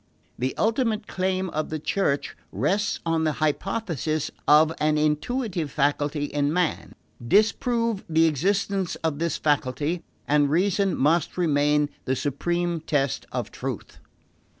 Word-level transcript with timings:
The 0.39 0.57
ultimate 0.57 1.05
claim 1.05 1.51
of 1.51 1.69
the 1.69 1.77
Church 1.77 2.35
rests 2.51 2.99
on 3.05 3.23
the 3.23 3.33
hypothesis 3.33 4.31
of 4.47 4.73
an 4.79 4.97
intuitive 4.97 5.69
faculty 5.69 6.23
in 6.23 6.51
man. 6.51 6.95
Disprove 7.23 8.03
the 8.09 8.25
existence 8.25 8.95
of 9.03 9.19
this 9.19 9.37
faculty, 9.37 10.03
and 10.27 10.49
reason 10.49 10.97
must 10.97 11.37
remain 11.37 11.87
the 12.05 12.15
supreme 12.15 12.79
test 12.79 13.27
of 13.31 13.51
truth. 13.51 13.99